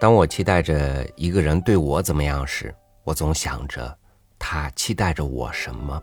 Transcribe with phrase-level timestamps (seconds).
[0.00, 3.98] 当我期待着一个人对我怎么样时，我总想着
[4.38, 6.00] 他期待着我什么。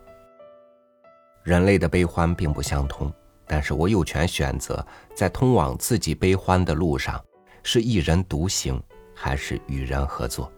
[1.42, 3.10] 人类的悲欢并不相通，
[3.46, 4.84] 但是我有权选择
[5.14, 7.24] 在通往自己悲欢的路上，
[7.62, 8.82] 是一人独行，
[9.14, 10.52] 还是与人合作。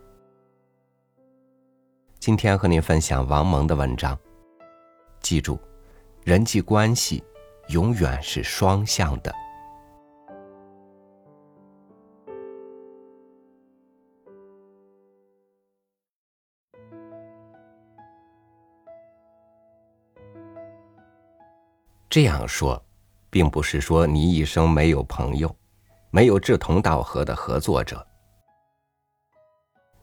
[2.18, 4.18] 今天和您分享王蒙的文章，
[5.20, 5.60] 记住，
[6.24, 7.22] 人际关系
[7.68, 9.32] 永远是双向的。
[22.10, 22.82] 这样说，
[23.28, 25.54] 并不是说你一生没有朋友，
[26.10, 28.04] 没有志同道合的合作者。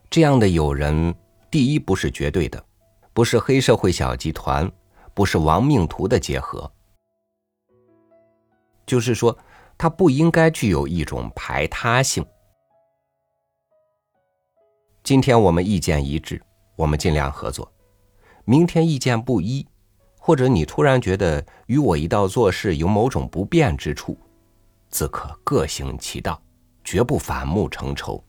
[0.08, 1.12] 这样的友人，
[1.50, 2.64] 第一不是绝对的，
[3.12, 4.70] 不是黑社会小集团，
[5.14, 6.70] 不是亡命徒的结合。
[8.86, 9.36] 就是说，
[9.76, 12.24] 他不应该具有一种排他性。
[15.02, 16.40] 今天我们意见一致，
[16.76, 17.68] 我们尽量合作；
[18.44, 19.66] 明天意见不一。
[20.26, 24.18] 或者你突然觉得与我一道做事有某种不便之处，
[24.90, 26.42] 自可各行其道，
[26.82, 28.20] 绝不反目成仇。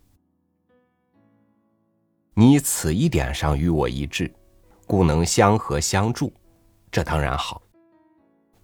[2.35, 4.31] 你此一点上与我一致，
[4.85, 6.31] 故能相合相助，
[6.91, 7.59] 这当然好；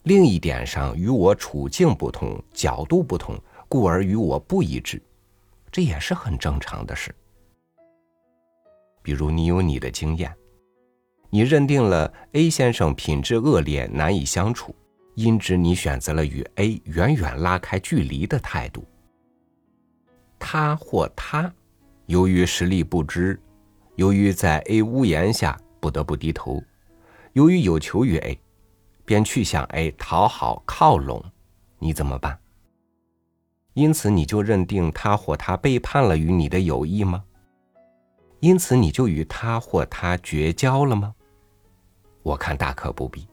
[0.03, 3.35] 另一点上与我处境不同、角度不同，
[3.67, 5.01] 故而与我不一致，
[5.71, 7.11] 这也是很正常的事。
[9.01, 10.31] 比如你有你的经验。
[11.33, 14.75] 你认定了 A 先生品质恶劣，难以相处，
[15.15, 18.85] 因此你选择了与 A 远远拉开距离的态度。
[20.37, 21.51] 他或他，
[22.05, 23.41] 由于实力不支，
[23.95, 26.61] 由于在 A 屋檐下不得不低头，
[27.31, 28.39] 由于有求于 A，
[29.03, 31.25] 便去向 A 讨好靠拢，
[31.79, 32.37] 你怎么办？
[33.73, 37.23] 因此你就认定他或他背叛了与你的友谊吗？
[38.39, 41.15] 因此你就与他或他绝交了吗？
[42.23, 43.27] 我看大可不必。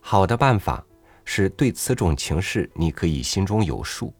[0.00, 0.84] 好的办法
[1.24, 4.12] 是对此种情势，你可以心中有数，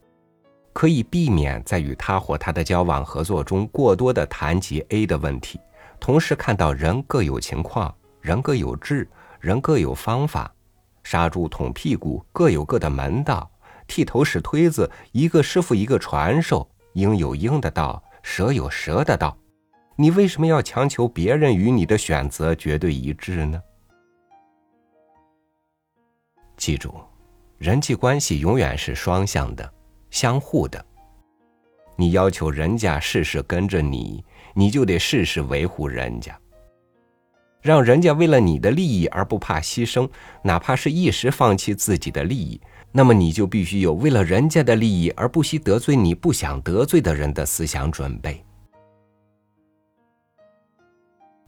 [0.73, 5.61] 可以避免在与他或他的交往合作中过多的谈及 A 的问题，
[6.01, 9.09] 同时看到人各有情况，人各有志，
[9.41, 10.53] 人各有方法，
[11.03, 13.51] 杀猪捅屁股各有各的门道，
[13.87, 19.37] 剃头使推子一个师傅一个传授，鹰有鹰的道，蛇有蛇的道。
[19.97, 23.62] 你为什么要强求别人与你的选择绝对一致呢？
[26.56, 26.93] 记住，
[27.59, 29.72] 人际关系永远是双向的、
[30.10, 30.84] 相互的。
[31.97, 36.37] 你要求人家事事跟着你，你就得事事维护人家。
[37.62, 40.11] 让人家为了你的利益而不怕牺牲，
[40.43, 48.44] 哪怕是一时放弃自己的利益，那么你就必须有为了人家的利益而不惜得罪你不想得罪的人的思想准备。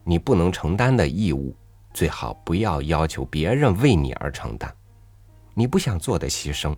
[0.07, 1.53] 你不能承担的义务，
[1.93, 4.71] 最好不要要求别人为你而承担；
[5.53, 6.73] 你不想做的牺牲，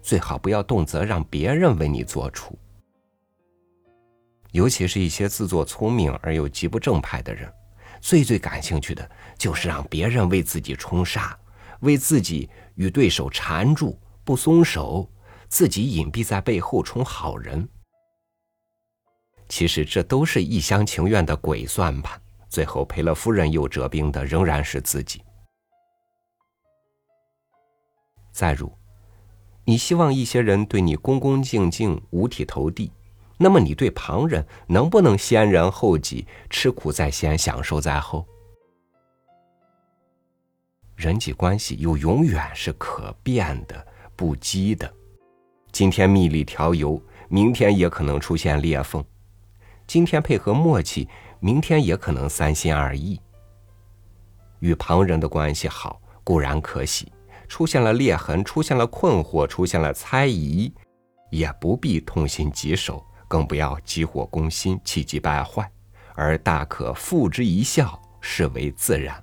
[0.00, 2.56] 最好不要动辄让别人为你做出。
[4.52, 7.52] 尤其是一些自作聪明而又极不正派的人，
[8.00, 11.36] 最最感兴趣的就是让别人为自己冲杀，
[11.80, 15.10] 为自己与对手缠住不松手，
[15.48, 17.68] 自己隐蔽在背后充好人。
[19.48, 22.20] 其实这都是一厢情愿的鬼算盘。
[22.48, 25.22] 最后赔了夫人又折兵的仍然是自己。
[28.32, 28.72] 再如，
[29.64, 32.92] 你希望一些人对你恭恭敬敬、五体投地，
[33.36, 38.26] 那么你对旁人能不能先人后己、吃苦在先、享受在后？
[40.96, 43.86] 人际关系又永远是可变的、
[44.16, 44.92] 不羁的。
[45.70, 49.04] 今天蜜里调油，明天也可能出现裂缝。
[49.88, 51.08] 今天配合默契。
[51.40, 53.20] 明天也可能三心二意。
[54.58, 57.12] 与旁人的关系好固然可喜，
[57.46, 60.72] 出现了裂痕，出现了困惑，出现了猜疑，
[61.30, 65.70] 也不必痛心疾首，更不要急火攻心，气急败坏，
[66.16, 69.22] 而大可付之一笑，视为自然。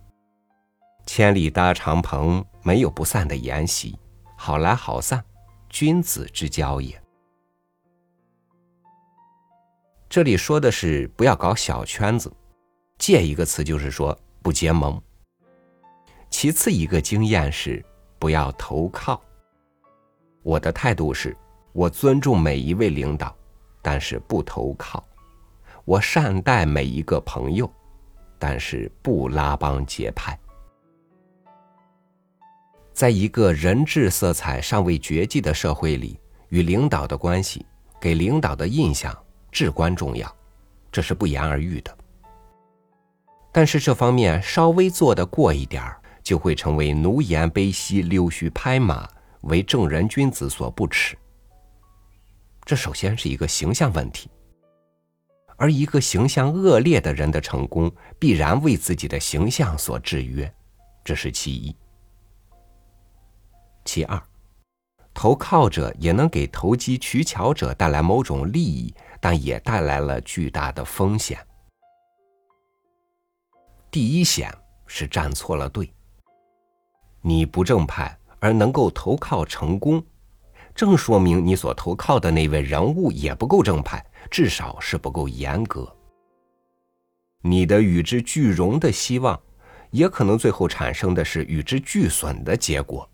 [1.06, 4.00] 千里搭长棚，没有不散的筵席，
[4.38, 5.22] 好来好散，
[5.68, 6.98] 君子之交也。
[10.16, 12.32] 这里说的是不要搞小圈子，
[12.98, 14.98] 借一个词就是说不结盟。
[16.30, 17.84] 其次一个经验是
[18.18, 19.22] 不要投靠。
[20.42, 21.36] 我的态度是，
[21.74, 23.36] 我尊重每一位领导，
[23.82, 25.04] 但是不投靠；
[25.84, 27.70] 我善待每一个朋友，
[28.40, 30.40] 但是不拉帮结派。
[32.94, 36.18] 在一个人质色彩尚未绝迹的社会里，
[36.48, 37.66] 与领导的关系。
[38.00, 39.12] 给领导的印象
[39.56, 40.30] 至关重要，
[40.92, 41.98] 这是不言而喻的。
[43.54, 49.08] 但是这方面稍微做得过一点儿，就会成为奴颜卑膝、溜须拍马，
[49.44, 51.18] 为正人君子所不耻。
[52.66, 54.30] 这首先是一个形象问题，
[55.56, 60.54] 而一个形象恶劣的人的成功，必然为自己的形象所制约，
[61.02, 61.74] 这是其一。
[63.86, 64.22] 其二，
[65.14, 68.94] 投靠者也能给投机取巧者带来某种利益，
[69.26, 71.44] 但也带来了巨大的风险。
[73.90, 74.56] 第一险
[74.86, 75.92] 是站错了队。
[77.22, 80.06] 你不正派而能够投靠成功，
[80.76, 85.92] 正说明你所投靠的那位人物也不够正派，至少是不够严格。
[87.42, 89.42] 你的与之俱荣的希望，
[89.90, 93.10] 也可能最后产生的是与之俱损的结果。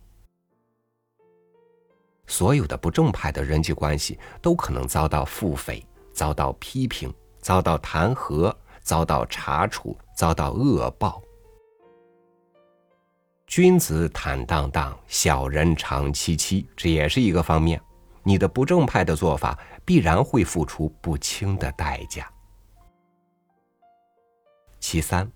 [2.28, 5.81] 所有的不正派的人际关系都可能遭到腹诽、
[6.13, 9.98] 遭到批评、遭到弹劾、遭到查处。
[10.13, 11.19] 遭到恶报，
[13.48, 17.81] 君子坦荡荡，小人长戚戚，这也是一个方面。
[18.22, 22.31] 你的不正派的做法必然会付出不轻的代价。
[24.80, 25.28] 其三，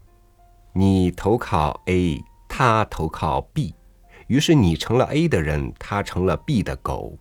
[0.71, 3.73] 你投靠 A，他投靠 B，
[4.27, 7.17] 于是你成了 A 的人，他成了 B 的狗。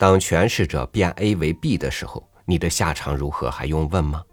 [0.00, 4.24] 当权势者变 A 为 B 的时候，你的下场如何还用问吗？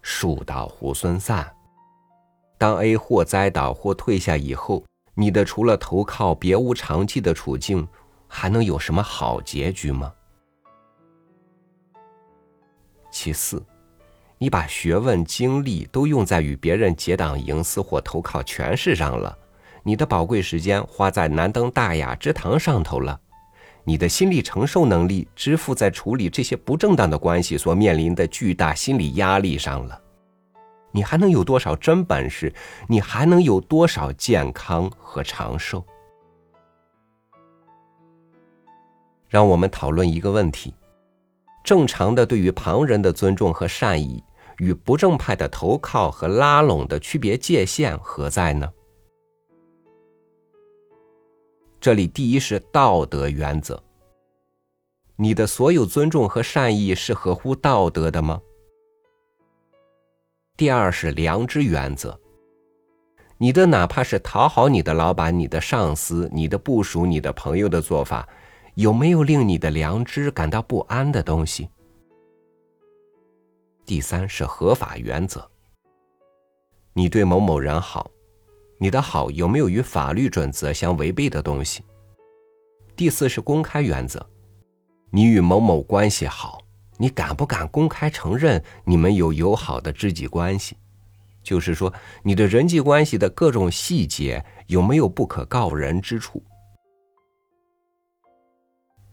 [0.00, 1.52] 树倒猢狲散。
[2.56, 4.84] 当 A 或栽倒或退下以后，
[5.14, 7.84] 你的除了投靠别无长计的处境，
[8.28, 10.12] 还能有什么好结局吗？
[13.10, 13.60] 其四，
[14.38, 19.36] 你把学问精力都用在与别人结党营私或投靠权势上了，
[19.82, 23.20] 你的宝贵时间花在难登大雅之堂上头了，
[23.88, 30.02] 你的心理承受能力支付在处理这些不正当的关系所面临的巨大心理压力上了。
[30.90, 32.52] 你还能有多少真本事？
[32.88, 35.84] 你还能有多少健康和长寿？
[39.28, 40.74] 让我们讨论一个问题：
[41.62, 44.20] 正常的对于旁人的尊重和善意，
[44.58, 48.68] 与不正派的投靠和拉拢的区别界限何在呢？
[51.86, 53.80] 这里第一是道德原则。
[55.14, 58.42] 你的所有尊重和善意是合乎道德的吗？
[60.56, 62.18] 第二是良知原则。
[63.38, 68.28] 你的哪怕是讨好你的老板、你的上司、你的部属、你的朋友的做法，
[68.74, 71.70] 有没有令你的良知感到不安的东西？
[73.84, 75.48] 第三是合法原则。
[76.94, 78.10] 你对某某人好，
[78.78, 81.82] 你的好有没有与法律准则相违背的东西？
[82.94, 84.24] 第四是公开原则。
[85.10, 86.62] 你与某某关系好。
[86.98, 90.78] 你敢不敢公开承认你们有友好的知己关系？
[91.42, 91.92] 就是说，
[92.22, 96.42] 你的人际关系的各种细节有没有不可告人之处？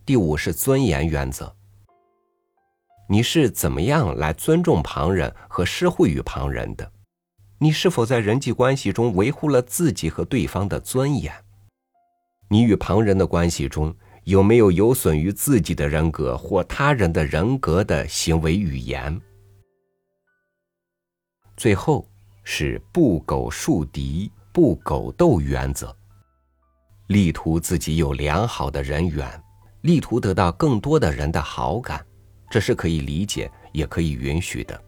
[0.06, 1.54] 第五是尊严原则。
[3.10, 6.90] 你是怎么样来尊重旁人和施惠于旁人的？
[7.64, 11.34] 你是否在人际关系中维护了自己和对方的尊严？
[12.50, 13.96] 你与旁人的关系中？
[14.26, 19.18] 有没有有损于自己的人格或他人的人格的行为语言？
[21.56, 22.06] 最后
[22.44, 25.96] 是不苟树敌、不苟斗原则，
[27.08, 29.42] 力图自己有良好的人缘，
[29.84, 32.06] 力图得到更多的人的好感，
[32.50, 34.84] 这是可以理解也可以允许的。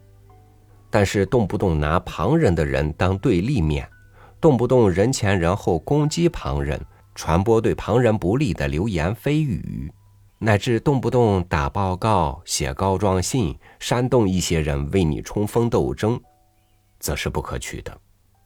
[0.96, 3.86] 但是动不动拿旁人的人当对立面，
[4.40, 6.82] 动不动人前人后攻击旁人。
[7.14, 9.92] 传播对旁人不利的流言蜚语，
[10.38, 16.18] 乃至动不动打报告、写告状信，煽动一些人为你冲锋斗争，
[16.98, 17.94] 则是不可取的。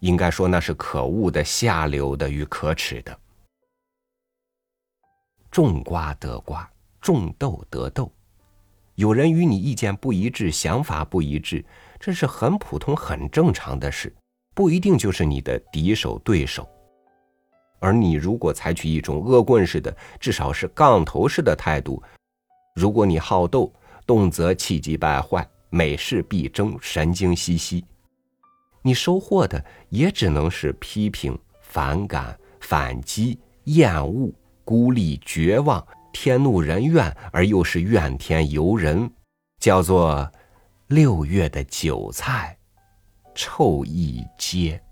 [0.00, 3.16] 应该说，那是可恶的、下流的与可耻的。
[5.52, 6.68] 种瓜得瓜，
[7.00, 8.10] 种豆得豆。
[8.96, 11.64] 有人与你意见不一致、想法不一致，
[12.00, 14.10] 这是很普通、很正常的事，
[14.54, 16.66] 不一定就是你的敌手、对手。
[17.78, 22.02] 而你如果采取一种恶棍式的，至少是杠头式的态度，
[22.74, 23.70] 如果你好斗，
[24.06, 27.84] 动则气急败坏，每事必争，神经兮兮，
[28.80, 34.32] 你收获的也只能是批评、反感、反击、厌恶、
[34.64, 39.10] 孤立、绝望、天怒人怨，而又是怨天尤人，
[39.58, 40.30] 叫做
[40.90, 42.58] 六月的韭菜
[43.32, 44.82] 臭一街。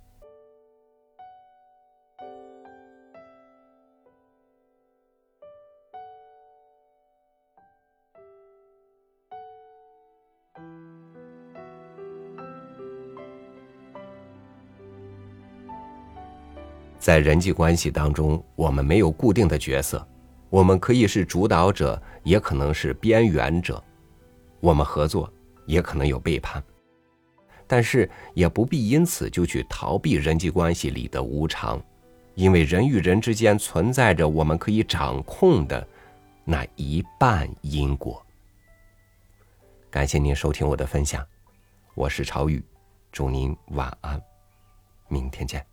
[16.97, 20.07] 在人际关系当中我们没有固定的角色
[20.49, 23.83] 我们可以是主导者也可能是边缘者
[24.61, 25.29] 我们合作
[25.69, 26.65] 也可能有背叛，
[27.67, 31.81] 但是也不必因此就去逃避人际关系里的无常，
[32.35, 35.87] 因为人与人之间存在着我们可以掌控的
[36.43, 38.25] 那一半因果。
[39.91, 41.25] 感谢您收听我的分享，
[41.95, 42.65] 我是朝雨，
[43.13, 44.19] 祝您晚安，
[45.09, 45.68] 明天见。